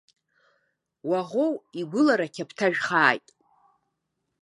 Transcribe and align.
Уаӷоу 1.09 1.51
игәылара 1.79 2.27
қьаԥҭажәхааит. 2.35 3.27